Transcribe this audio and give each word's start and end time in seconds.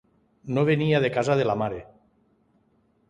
No 0.57 0.63
venia 0.69 1.01
de 1.03 1.11
casa 1.17 1.35
de 1.41 1.47
la 1.49 1.57
mare! 1.65 1.85